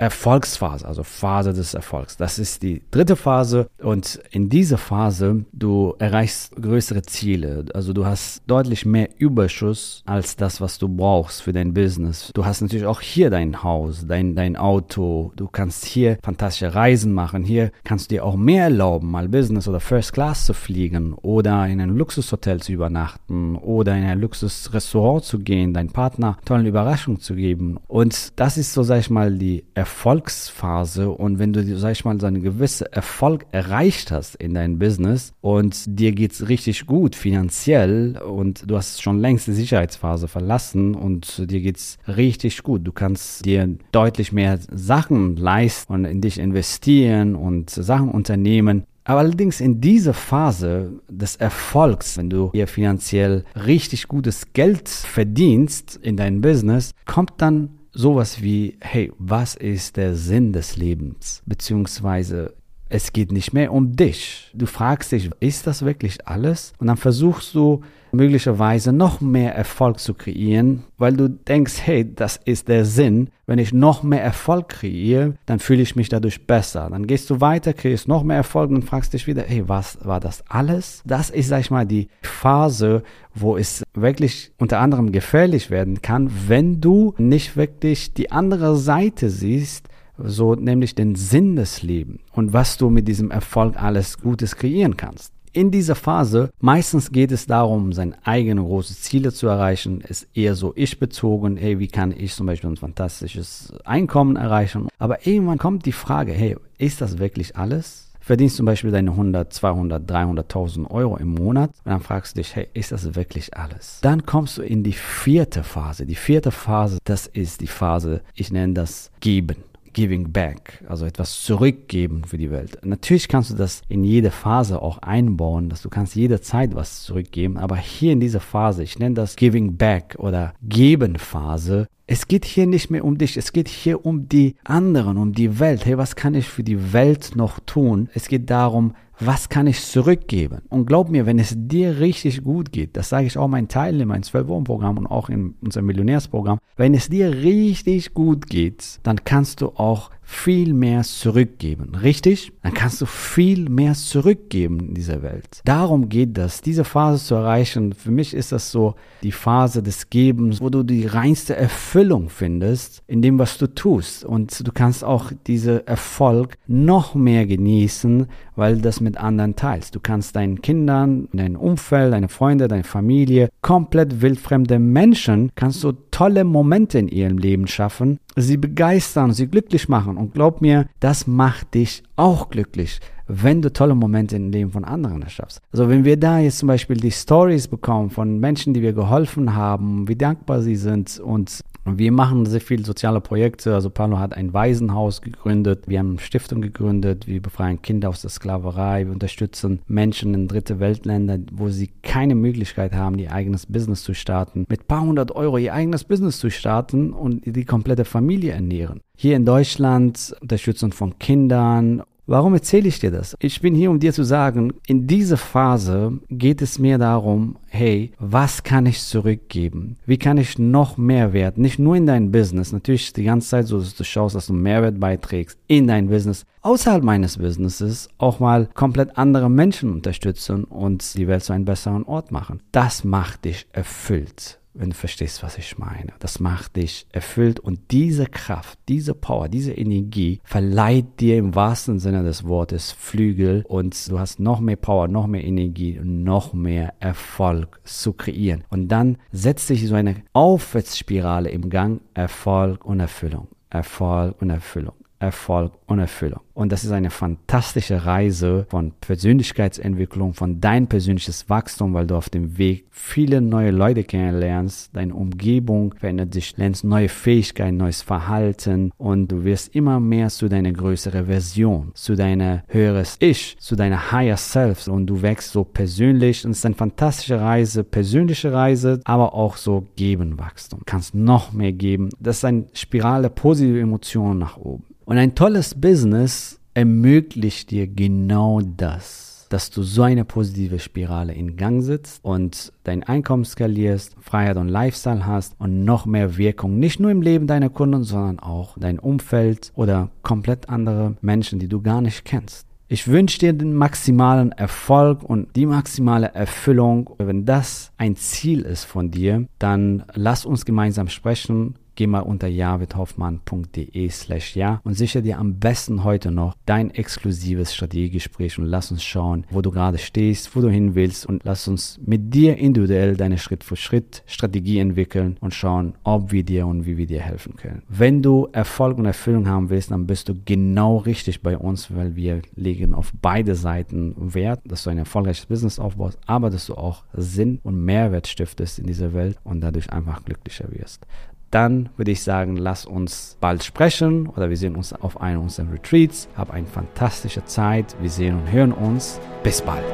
Erfolgsphase, 0.01 0.89
also 0.89 1.03
Phase 1.03 1.53
des 1.53 1.75
Erfolgs. 1.75 2.17
Das 2.17 2.39
ist 2.39 2.63
die 2.63 2.81
dritte 2.91 3.17
Phase 3.17 3.69
und 3.83 4.19
in 4.31 4.49
dieser 4.49 4.79
Phase 4.79 5.45
du 5.53 5.95
erreichst 5.99 6.57
größere 6.57 7.03
Ziele. 7.03 7.67
Also 7.75 7.93
du 7.93 8.07
hast 8.07 8.41
deutlich 8.47 8.87
mehr 8.87 9.11
Überschuss 9.19 10.03
als 10.07 10.37
das, 10.37 10.63
was 10.63 10.79
du 10.79 10.89
brauchst 10.89 11.43
für 11.43 11.53
dein 11.53 11.75
Business. 11.75 12.31
Du 12.33 12.47
hast 12.47 12.63
natürlich 12.63 12.87
auch 12.87 13.03
hier 13.03 13.29
dein 13.29 13.63
Haus, 13.63 14.07
dein, 14.09 14.35
dein 14.35 14.57
Auto. 14.57 15.33
Du 15.37 15.49
kannst 15.49 15.85
hier 15.85 16.17
fantastische 16.23 16.75
Reisen 16.75 17.13
machen. 17.13 17.45
Hier 17.45 17.71
kannst 17.85 18.11
du 18.11 18.15
dir 18.15 18.25
auch 18.25 18.37
mehr 18.37 18.65
erlauben, 18.65 19.11
mal 19.11 19.29
Business 19.29 19.69
oder 19.69 19.81
First 19.81 20.15
Class 20.15 20.47
zu 20.47 20.55
fliegen 20.55 21.13
oder 21.13 21.67
in 21.67 21.79
ein 21.79 21.95
Luxushotel 21.95 22.63
zu 22.63 22.73
übernachten 22.73 23.55
oder 23.55 23.95
in 23.99 24.05
ein 24.05 24.19
Luxusrestaurant 24.19 25.25
zu 25.25 25.41
gehen, 25.41 25.75
deinem 25.75 25.93
Partner 25.93 26.39
tolle 26.47 26.71
Überraschung 26.71 27.21
zu 27.21 27.35
geben. 27.35 27.77
Und 27.87 28.33
das 28.41 28.57
ist 28.57 28.73
so, 28.73 28.83
sag 28.83 29.01
ich 29.01 29.11
mal, 29.11 29.31
die 29.37 29.65
Erfolg 29.75 29.90
Erfolgsphase 29.91 31.11
und 31.11 31.41
wenn 31.41 31.53
du, 31.53 31.77
sag 31.77 31.93
ich 31.93 32.05
mal, 32.05 32.19
so 32.21 32.27
einen 32.27 32.43
gewissen 32.43 32.87
Erfolg 32.93 33.45
erreicht 33.51 34.13
hast 34.13 34.37
in 34.37 34.55
deinem 34.55 34.79
Business 34.79 35.35
und 35.41 35.85
dir 35.87 36.13
geht 36.13 36.33
es 36.33 36.49
richtig 36.49 36.87
gut 36.87 37.17
finanziell 37.17 38.17
und 38.17 38.71
du 38.71 38.77
hast 38.77 39.03
schon 39.03 39.19
längst 39.19 39.49
die 39.49 39.53
Sicherheitsphase 39.53 40.29
verlassen 40.29 40.95
und 40.95 41.51
dir 41.51 41.61
geht 41.61 41.77
es 41.77 41.99
richtig 42.07 42.63
gut. 42.63 42.87
Du 42.87 42.93
kannst 42.93 43.45
dir 43.45 43.69
deutlich 43.91 44.33
mehr 44.33 44.61
Sachen 44.71 45.37
leisten 45.37 45.93
und 45.93 46.05
in 46.05 46.21
dich 46.21 46.39
investieren 46.39 47.35
und 47.35 47.71
Sachen 47.71 48.11
unternehmen, 48.11 48.85
aber 49.05 49.21
allerdings 49.21 49.61
in 49.61 49.81
dieser 49.81 50.15
Phase 50.15 51.01
des 51.09 51.35
Erfolgs, 51.35 52.17
wenn 52.17 52.31
du 52.31 52.51
hier 52.53 52.69
finanziell 52.69 53.45
richtig 53.57 54.07
gutes 54.07 54.53
Geld 54.53 54.89
verdienst 54.89 55.99
in 56.01 56.17
deinem 56.17 56.41
Business, 56.41 56.93
kommt 57.07 57.33
dann 57.39 57.80
sowas 57.93 58.43
wie, 58.43 58.79
hey, 58.81 59.13
was 59.19 59.55
ist 59.55 59.97
der 59.97 60.15
Sinn 60.15 60.53
des 60.53 60.77
Lebens? 60.77 61.43
Beziehungsweise 61.47 62.55
es 62.91 63.13
geht 63.13 63.33
nicht 63.33 63.53
mehr 63.53 63.73
um 63.73 63.97
dich. 63.97 64.51
Du 64.53 64.67
fragst 64.67 65.13
dich, 65.13 65.31
ist 65.41 65.67
das 65.67 65.85
wirklich 65.85 66.27
alles? 66.27 66.73
Und 66.79 66.89
dann 66.89 66.97
versuchst 66.97 67.55
du 67.55 67.83
möglicherweise 68.13 68.93
noch 68.93 69.21
mehr 69.21 69.55
Erfolg 69.55 70.01
zu 70.01 70.15
kreieren, 70.15 70.83
weil 70.99 71.13
du 71.13 71.29
denkst, 71.29 71.75
hey, 71.85 72.13
das 72.13 72.41
ist 72.45 72.67
der 72.67 72.85
Sinn. 72.85 73.31
Wenn 73.47 73.61
ich 73.61 73.73
noch 73.73 74.03
mehr 74.03 74.23
Erfolg 74.23 74.69
kreiere, 74.69 75.35
dann 75.47 75.61
fühle 75.61 75.83
ich 75.83 75.95
mich 75.95 76.09
dadurch 76.09 76.47
besser. 76.47 76.89
Dann 76.91 77.07
gehst 77.07 77.31
du 77.31 77.41
weiter, 77.41 77.73
kreierst 77.73 78.09
noch 78.09 78.25
mehr 78.25 78.37
Erfolg 78.37 78.71
und 78.73 78.85
fragst 78.85 79.13
dich 79.13 79.29
wieder, 79.29 79.43
hey, 79.43 79.69
was 79.69 79.99
war 80.05 80.19
das 80.19 80.43
alles? 80.49 81.03
Das 81.05 81.31
ist, 81.31 81.49
sag 81.49 81.61
ich 81.61 81.71
mal, 81.71 81.87
die 81.87 82.09
Phase, 82.23 83.05
wo 83.35 83.57
es 83.57 83.85
wirklich 83.95 84.51
unter 84.59 84.81
anderem 84.81 85.13
gefährlich 85.13 85.71
werden 85.71 86.03
kann, 86.03 86.31
wenn 86.49 86.81
du 86.81 87.15
nicht 87.19 87.57
wirklich 87.57 88.13
die 88.15 88.33
andere 88.33 88.77
Seite 88.77 89.31
siehst, 89.31 89.89
so 90.25 90.55
nämlich 90.55 90.95
den 90.95 91.15
Sinn 91.15 91.57
des 91.57 91.83
Lebens 91.83 92.21
und 92.33 92.53
was 92.53 92.77
du 92.77 92.91
mit 92.91 93.09
diesem 93.09 93.31
Erfolg 93.31 93.81
alles 93.81 94.19
Gutes 94.19 94.57
kreieren 94.57 94.97
kannst. 94.97 95.33
In 95.53 95.73
dieser 95.73 95.97
Phase, 95.97 96.51
meistens 96.61 97.11
geht 97.11 97.33
es 97.33 97.47
darum, 97.47 97.93
seine 97.93 98.15
eigenen 98.25 98.65
großen 98.65 98.95
Ziele 98.95 99.33
zu 99.33 99.49
erreichen, 99.49 100.01
ist 100.01 100.29
eher 100.33 100.55
so 100.55 100.73
ich-bezogen, 100.77 101.57
hey, 101.57 101.81
wie 101.81 101.89
kann 101.89 102.15
ich 102.17 102.35
zum 102.35 102.47
Beispiel 102.47 102.71
ein 102.71 102.77
fantastisches 102.77 103.73
Einkommen 103.85 104.37
erreichen? 104.37 104.87
Aber 104.99 105.27
irgendwann 105.27 105.59
kommt 105.59 105.87
die 105.87 105.93
Frage, 105.93 106.33
hey, 106.33 106.57
ist 106.79 107.01
das 107.01 107.19
wirklich 107.19 107.57
alles? 107.57 108.13
Verdienst 108.21 108.57
zum 108.57 108.67
Beispiel 108.67 108.93
deine 108.93 109.11
100, 109.11 109.53
200, 109.53 110.09
300.000 110.09 110.89
Euro 110.89 111.17
im 111.17 111.35
Monat 111.35 111.71
und 111.85 111.91
dann 111.91 112.01
fragst 112.01 112.37
du 112.37 112.43
dich, 112.43 112.55
hey, 112.55 112.69
ist 112.75 112.93
das 112.93 113.17
wirklich 113.17 113.57
alles? 113.57 113.99
Dann 114.03 114.25
kommst 114.27 114.59
du 114.59 114.63
in 114.63 114.85
die 114.85 114.93
vierte 114.93 115.65
Phase. 115.65 116.07
Die 116.07 116.15
vierte 116.15 116.53
Phase, 116.53 116.99
das 117.03 117.27
ist 117.27 117.61
die 117.61 117.67
Phase, 117.67 118.21
ich 118.35 118.53
nenne 118.53 118.75
das 118.75 119.11
Geben. 119.19 119.57
Giving 119.93 120.33
Back, 120.33 120.85
also 120.89 121.07
etwas 121.07 121.43
zurückgeben 121.43 122.25
für 122.25 122.39
die 122.39 122.51
Welt. 122.51 122.79
Natürlich 122.85 123.29
kannst 123.29 123.51
du 123.51 123.55
das 123.55 123.83
in 123.89 124.05
jede 124.05 124.31
Phase 124.31 124.81
auch 124.81 124.99
einbauen, 124.99 125.69
dass 125.69 125.83
du 125.83 125.89
kannst 125.89 126.15
jederzeit 126.15 126.75
was 126.75 127.03
zurückgeben, 127.03 127.57
aber 127.57 127.77
hier 127.77 128.13
in 128.13 128.21
dieser 128.21 128.41
Phase, 128.41 128.83
ich 128.83 128.99
nenne 128.99 129.15
das 129.15 129.37
Giving 129.37 129.77
Back 129.77 130.17
oder 130.19 130.55
Geben 130.63 131.17
Phase, 131.17 131.89
es 132.07 132.27
geht 132.27 132.45
hier 132.45 132.67
nicht 132.67 132.91
mehr 132.91 133.05
um 133.05 133.19
dich, 133.19 133.37
es 133.37 133.53
geht 133.53 133.69
hier 133.69 134.05
um 134.05 134.29
die 134.29 134.57
anderen, 134.65 135.17
um 135.17 135.33
die 135.33 135.61
Welt. 135.61 135.87
Hey, 135.87 135.97
was 135.97 136.17
kann 136.17 136.35
ich 136.35 136.49
für 136.49 136.65
die 136.65 136.93
Welt 136.93 137.37
noch 137.37 137.61
tun? 137.61 138.09
Es 138.15 138.27
geht 138.27 138.51
darum, 138.51 138.97
was 139.21 139.49
kann 139.49 139.67
ich 139.67 139.83
zurückgeben? 139.83 140.63
Und 140.69 140.87
glaub 140.87 141.11
mir, 141.11 141.27
wenn 141.27 141.39
es 141.39 141.55
dir 141.57 142.01
richtig 142.01 142.43
gut 142.43 142.73
geht, 142.73 142.97
das 142.97 143.11
sage 143.11 143.27
ich 143.27 143.37
auch 143.37 143.49
meinen 143.49 143.69
Teilnehmern 143.69 144.17
im 144.17 144.23
12-Wochen-Programm 144.23 144.99
und 144.99 145.07
auch 145.07 145.29
in 145.29 145.55
unserem 145.61 145.87
Millionärsprogramm, 145.87 146.59
wenn 146.77 146.95
es 146.95 147.09
dir 147.09 147.31
richtig 147.31 148.15
gut 148.15 148.47
geht, 148.47 149.01
dann 149.03 149.25
kannst 149.25 149.61
du 149.61 149.69
auch 149.69 150.11
viel 150.31 150.73
mehr 150.73 151.03
zurückgeben. 151.03 151.97
Richtig? 151.97 152.53
Dann 152.63 152.73
kannst 152.73 153.01
du 153.01 153.07
viel 153.07 153.69
mehr 153.69 153.95
zurückgeben 153.95 154.79
in 154.81 154.95
dieser 154.95 155.23
Welt. 155.23 155.61
Darum 155.65 156.09
geht 156.09 156.39
das, 156.39 156.63
diese 156.63 156.85
Phase 156.85 157.23
zu 157.23 157.35
erreichen. 157.35 157.93
Für 157.93 158.13
mich 158.13 158.33
ist 158.33 158.53
das 158.53 158.71
so 158.71 158.95
die 159.23 159.33
Phase 159.33 159.83
des 159.83 160.09
Gebens, 160.09 160.61
wo 160.61 160.71
du 160.71 160.85
die 160.85 161.05
reinste 161.05 161.57
Erfüllung 161.57 162.31
findest 162.31 163.03
in 163.09 163.23
dem, 163.23 163.41
was 163.41 163.59
du 163.59 163.67
tust. 163.67 164.25
Und 164.25 164.67
du 164.67 164.71
kannst 164.73 165.03
auch 165.03 165.33
diesen 165.49 165.87
Erfolg 165.87 166.57
noch 166.69 167.15
mehr 167.17 167.45
genießen, 167.47 168.27
weil 168.55 168.77
du 168.77 168.83
das 168.83 169.01
mit 169.01 169.17
anderen 169.17 169.57
teilst. 169.57 169.97
Du 169.97 170.01
kannst 170.01 170.37
deinen 170.37 170.63
Kindern, 170.63 171.29
dein 171.33 171.57
Umfeld, 171.57 172.13
deine 172.13 172.29
Freunde, 172.29 172.69
deine 172.69 172.85
Familie, 172.85 173.49
komplett 173.63 174.23
wildfremde 174.23 174.79
Menschen, 174.79 175.51
kannst 175.57 175.83
du 175.83 175.93
tolle 176.11 176.45
Momente 176.45 176.99
in 176.99 177.09
ihrem 177.09 177.39
Leben 177.39 177.67
schaffen, 177.67 178.21
sie 178.37 178.57
begeistern, 178.57 179.33
sie 179.33 179.47
glücklich 179.47 179.89
machen. 179.89 180.17
Und 180.17 180.35
glaub 180.35 180.61
mir, 180.61 180.87
das 181.01 181.27
macht 181.27 181.75
dich 181.75 182.03
auch 182.17 182.51
glücklich, 182.51 183.01
wenn 183.27 183.63
du 183.63 183.73
tolle 183.73 183.95
Momente 183.95 184.37
im 184.37 184.51
Leben 184.51 184.71
von 184.71 184.85
anderen 184.85 185.23
erschaffst. 185.23 185.61
Also 185.73 185.89
wenn 185.89 186.05
wir 186.05 186.17
da 186.17 186.39
jetzt 186.39 186.59
zum 186.59 186.69
Beispiel 186.69 186.97
die 186.97 187.11
Stories 187.11 187.69
bekommen 187.69 188.11
von 188.11 188.39
Menschen, 188.39 188.75
die 188.75 188.83
wir 188.83 188.93
geholfen 188.93 189.55
haben, 189.55 190.09
wie 190.09 190.17
dankbar 190.17 190.63
sie 190.63 190.77
sind 190.77 191.19
und 191.19 191.61
wir 191.99 192.13
machen 192.13 192.47
sehr 192.47 192.61
viele 192.61 192.85
soziale 192.85 193.21
Projekte. 193.21 193.75
Also 193.75 193.91
Paulo 193.91 194.19
hat 194.19 194.35
ein 194.35 194.53
Waisenhaus 194.53 195.23
gegründet. 195.23 195.85
Wir 195.87 195.99
haben 195.99 196.11
eine 196.11 196.19
Stiftung 196.19 196.61
gegründet. 196.61 197.27
Wir 197.27 197.41
befreien 197.41 197.83
Kinder 197.83 198.09
aus 198.09 198.23
der 198.23 198.31
Sklaverei. 198.31 199.07
Wir 199.07 199.13
unterstützen 199.13 199.81
Menschen 199.87 200.35
in 200.35 200.49
dritte 200.49 200.81
Weltländer, 200.81 201.39
wo 201.53 201.69
sie 201.69 201.91
keine 202.03 202.35
Möglichkeit 202.35 202.93
haben, 202.95 203.19
ihr 203.19 203.33
eigenes 203.33 203.67
Business 203.67 204.03
zu 204.03 204.15
starten. 204.15 204.67
Mit 204.69 204.89
paar 204.89 205.03
hundert 205.03 205.33
Euro 205.33 205.59
ihr 205.59 205.75
eigenes 205.75 206.05
Business 206.05 206.39
zu 206.39 206.51
starten 206.51 207.13
und 207.13 207.43
die 207.45 207.65
komplette 207.65 208.05
Familie 208.05 208.53
ernähren. 208.53 209.01
Hier 209.17 209.37
in 209.37 209.45
Deutschland 209.45 210.35
Unterstützung 210.41 210.93
von 210.93 211.19
Kindern 211.19 212.03
Warum 212.31 212.55
erzähle 212.55 212.87
ich 212.87 213.01
dir 213.01 213.11
das? 213.11 213.35
Ich 213.41 213.61
bin 213.61 213.75
hier, 213.75 213.91
um 213.91 213.99
dir 213.99 214.13
zu 214.13 214.23
sagen, 214.23 214.73
in 214.87 215.09
dieser 215.09 215.37
Phase 215.37 216.21
geht 216.31 216.63
es 216.63 216.79
mir 216.79 216.97
darum, 216.97 217.57
hey, 217.67 218.13
was 218.21 218.63
kann 218.63 218.87
ich 218.87 219.03
zurückgeben? 219.03 219.97
Wie 220.07 220.17
kann 220.17 220.39
ich 220.39 220.57
noch 220.57 220.97
Mehrwert, 220.97 221.59
nicht 221.59 221.81
nur 221.81 221.97
in 221.97 222.07
dein 222.07 222.31
Business, 222.31 222.71
natürlich 222.71 223.13
die 223.15 223.25
ganze 223.25 223.49
Zeit 223.49 223.67
so, 223.67 223.81
dass 223.81 223.97
du 223.97 224.05
schaust, 224.05 224.37
dass 224.37 224.47
du 224.47 224.53
Mehrwert 224.53 225.01
beiträgst 225.01 225.59
in 225.67 225.89
dein 225.89 226.07
Business, 226.07 226.45
außerhalb 226.63 227.03
meines 227.03 227.37
Businesses 227.37 228.09
auch 228.19 228.39
mal 228.39 228.69
komplett 228.75 229.19
andere 229.19 229.51
Menschen 229.51 229.93
unterstützen 229.93 230.63
und 230.63 231.17
die 231.17 231.27
Welt 231.27 231.43
zu 231.43 231.53
einem 231.53 231.65
besseren 231.65 232.05
Ort 232.05 232.31
machen. 232.31 232.63
Das 232.71 233.03
macht 233.03 233.45
dich 233.45 233.67
erfüllt 233.73 234.60
wenn 234.75 234.91
du 234.91 234.97
verstehst, 234.97 235.43
was 235.43 235.59
ich 235.59 235.79
meine. 235.79 236.13
Das 236.19 236.41
macht 236.41 236.77
dich 236.77 237.07
erfüllt 237.13 237.61
und 237.61 237.91
diese 237.91 238.27
Kraft, 238.27 238.79
diese 238.89 239.15
Power, 239.15 239.49
diese 239.49 239.73
Energie 239.73 240.41
verleiht 240.45 241.21
dir 241.21 241.39
im 241.39 241.55
wahrsten 241.55 241.99
Sinne 241.99 242.23
des 242.23 242.45
Wortes 242.45 242.93
Flügel 242.93 243.65
und 243.67 244.09
du 244.09 244.19
hast 244.19 244.41
noch 244.41 244.61
mehr 244.61 244.77
Power, 244.77 245.09
noch 245.09 245.27
mehr 245.27 245.45
Energie, 245.45 245.99
noch 246.03 246.53
mehr 246.53 246.95
Erfolg 247.01 247.81
zu 247.85 248.13
kreieren. 248.13 248.65
Und 248.69 248.89
dann 248.89 249.19
setzt 249.33 249.67
sich 249.67 249.87
so 249.87 249.95
eine 249.95 250.23
Aufwärtsspirale 250.33 251.51
im 251.51 251.71
Gang, 251.71 252.01
Erfolg 252.15 252.85
und 252.85 253.01
Erfüllung. 253.01 253.49
Erfolg 253.71 254.41
und 254.43 254.51
Erfüllung. 254.51 254.95
Erfolg 255.21 255.73
und 255.87 255.99
Erfüllung. 255.99 256.41
Und 256.55 256.73
das 256.73 256.85
ist 256.85 256.91
eine 256.91 257.11
fantastische 257.11 258.05
Reise 258.05 258.67
von 258.69 258.93
Persönlichkeitsentwicklung, 259.01 260.35
von 260.35 260.61
dein 260.61 260.89
persönliches 260.89 261.49
Wachstum, 261.49 261.95
weil 261.95 262.07
du 262.07 262.17
auf 262.17 262.29
dem 262.29 262.59
Weg 262.59 262.87
viele 262.91 263.41
neue 263.41 263.71
Leute 263.71 264.05
kennenlernst, 264.05 264.95
deine 264.95 265.15
Umgebung 265.15 265.95
verändert 265.99 266.35
sich, 266.35 266.57
lernst 266.57 266.85
neue 266.85 267.09
Fähigkeiten, 267.09 267.77
neues 267.77 268.03
Verhalten 268.03 268.93
und 268.99 269.29
du 269.29 269.45
wirst 269.45 269.75
immer 269.75 270.01
mehr 270.01 270.29
zu 270.29 270.49
deiner 270.49 270.73
größeren 270.73 271.27
Version, 271.27 271.93
zu 271.95 272.15
deiner 272.15 272.65
höheres 272.69 273.17
Ich, 273.21 273.57
zu 273.59 273.77
deiner 273.77 274.13
Higher 274.13 274.37
Self 274.37 274.89
und 274.89 275.07
du 275.07 275.23
wächst 275.23 275.53
so 275.53 275.65
persönlich 275.65 276.45
und 276.45 276.53
es 276.53 276.59
ist 276.59 276.67
eine 276.67 276.75
fantastische 276.75 277.41
Reise, 277.41 277.85
persönliche 277.85 278.53
Reise, 278.53 279.01
aber 279.05 279.35
auch 279.35 279.57
so 279.57 279.87
geben 279.97 280.39
Wachstum. 280.39 280.81
Du 280.81 280.85
kannst 280.87 281.15
noch 281.15 281.53
mehr 281.53 281.73
geben. 281.73 282.11
Das 282.19 282.39
ist 282.39 282.45
eine 282.45 282.67
Spirale 282.73 283.31
positive 283.31 283.81
Emotionen 283.81 284.41
nach 284.41 284.57
oben. 284.57 284.90
Und 285.11 285.19
ein 285.19 285.35
tolles 285.35 285.75
Business 285.75 286.61
ermöglicht 286.73 287.73
dir 287.73 287.89
genau 287.89 288.61
das, 288.61 289.49
dass 289.51 289.73
du 289.73 289.83
so 289.83 290.03
eine 290.03 290.25
positive 290.25 290.79
Spirale 290.79 291.35
in 291.35 291.57
Gang 291.57 291.83
setzt 291.83 292.25
und 292.25 292.73
dein 292.85 293.03
Einkommen 293.03 293.45
skalierst, 293.45 294.15
Freiheit 294.21 294.57
und 294.57 294.69
Lifestyle 294.69 295.27
hast 295.27 295.57
und 295.59 295.85
noch 295.85 296.07
mehr 296.07 296.37
Wirkung, 296.37 296.79
nicht 296.79 297.01
nur 297.01 297.11
im 297.11 297.23
Leben 297.23 297.49
deiner 297.49 297.71
Kunden, 297.71 298.05
sondern 298.05 298.39
auch 298.39 298.77
dein 298.79 299.01
Umfeld 299.01 299.73
oder 299.75 300.11
komplett 300.23 300.69
andere 300.69 301.17
Menschen, 301.23 301.59
die 301.59 301.67
du 301.67 301.83
gar 301.83 302.03
nicht 302.03 302.25
kennst. 302.25 302.69
Ich 302.87 303.09
wünsche 303.09 303.41
dir 303.41 303.53
den 303.53 303.75
maximalen 303.75 304.53
Erfolg 304.53 305.25
und 305.25 305.57
die 305.57 305.67
maximale 305.67 306.35
Erfüllung. 306.35 307.11
Wenn 307.19 307.45
das 307.45 307.91
ein 307.99 308.15
Ziel 308.15 308.61
ist 308.61 308.85
von 308.85 309.11
dir, 309.11 309.47
dann 309.59 310.05
lass 310.15 310.45
uns 310.45 310.65
gemeinsam 310.65 311.09
sprechen 311.09 311.75
geh 312.01 312.07
mal 312.07 312.21
unter 312.21 312.49
javidhoffmann.de 312.49 314.09
slash 314.09 314.57
ja 314.57 314.81
und 314.85 314.95
sichere 314.95 315.23
dir 315.23 315.39
am 315.39 315.59
besten 315.59 316.03
heute 316.03 316.31
noch 316.31 316.57
dein 316.65 316.91
exklusives 316.91 317.75
Strategiegespräch 317.75 318.59
und 318.59 318.65
lass 318.65 318.91
uns 318.91 319.05
schauen, 319.05 319.45
wo 319.51 319.61
du 319.61 319.71
gerade 319.71 319.99
stehst, 319.99 320.57
wo 320.57 320.63
du 320.63 320.71
hin 320.71 320.95
willst 320.95 321.27
und 321.27 321.45
lass 321.45 321.69
uns 321.69 322.01
mit 322.03 322.33
dir 322.33 322.57
individuell 322.57 323.19
deine 323.19 323.37
Schritt 323.37 323.65
für 323.65 323.77
Schritt 323.77 324.23
Strategie 324.25 324.79
entwickeln 324.79 325.37
und 325.41 325.53
schauen, 325.53 325.93
ob 326.03 326.33
wir 326.33 326.43
dir 326.43 326.67
und 326.67 326.87
wie 326.87 326.97
wir 326.97 327.07
dir 327.07 327.21
helfen 327.21 327.57
können. 327.57 327.83
Wenn 327.91 328.23
du 328.23 328.49
Erfolg 328.51 328.97
und 328.97 329.05
Erfüllung 329.05 329.47
haben 329.47 329.69
willst, 329.69 329.91
dann 329.91 330.07
bist 330.07 330.31
du 330.31 330.35
genau 330.47 330.97
richtig 330.97 331.43
bei 331.43 331.59
uns, 331.59 331.95
weil 331.95 332.17
wir 332.17 332.41
legen 332.57 332.95
auf 332.95 333.13
beide 333.21 333.55
Seiten 333.55 334.15
Wert, 334.17 334.61
dass 334.65 334.85
du 334.85 334.91
ein 334.91 334.97
erfolgreiches 334.97 335.45
Business 335.45 335.79
aufbaust, 335.79 336.19
aber 336.25 336.49
dass 336.49 336.65
du 336.65 336.77
auch 336.77 337.05
Sinn 337.13 337.61
und 337.63 337.85
Mehrwert 337.85 338.27
stiftest 338.27 338.79
in 338.79 338.87
dieser 338.87 339.13
Welt 339.13 339.37
und 339.45 339.61
dadurch 339.61 339.93
einfach 339.93 340.25
glücklicher 340.25 340.73
wirst 340.73 341.07
dann 341.51 341.89
würde 341.97 342.13
ich 342.13 342.23
sagen, 342.23 342.57
lass 342.57 342.87
uns 342.87 343.37
bald 343.41 343.65
sprechen 343.65 344.29
oder 344.29 344.51
wir 344.51 344.57
sehen 344.57 344.77
uns 344.77 344.93
auf 344.93 345.21
einem 345.21 345.43
unserer 345.43 345.73
Retreats. 345.73 346.29
Hab 346.37 346.53
eine 346.53 346.67
fantastische 346.67 347.45
Zeit. 347.45 347.97
Wir 348.01 348.11
sehen 348.11 348.37
und 348.37 348.53
hören 348.53 348.73
uns. 348.73 349.21
Bis 349.43 349.61
bald. 349.61 349.85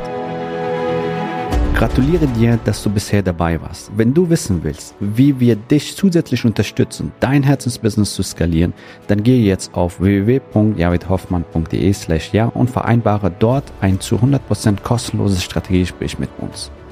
Gratuliere 1.76 2.26
dir, 2.28 2.58
dass 2.64 2.82
du 2.82 2.88
bisher 2.88 3.22
dabei 3.22 3.60
warst. 3.60 3.90
Wenn 3.94 4.14
du 4.14 4.30
wissen 4.30 4.64
willst, 4.64 4.94
wie 4.98 5.38
wir 5.38 5.56
dich 5.56 5.94
zusätzlich 5.94 6.42
unterstützen, 6.46 7.12
dein 7.20 7.42
Herzensbusiness 7.42 8.14
zu 8.14 8.22
skalieren, 8.22 8.72
dann 9.08 9.22
gehe 9.22 9.44
jetzt 9.44 9.74
auf 9.74 10.00
www.javidhoffmann.de 10.00 11.92
slash 11.92 12.32
ja 12.32 12.46
und 12.46 12.70
vereinbare 12.70 13.30
dort 13.30 13.64
ein 13.82 14.00
zu 14.00 14.16
100% 14.16 14.80
kostenloses 14.82 15.42
Strategiegespräch 15.42 16.18
mit 16.18 16.30
uns. 16.38 16.70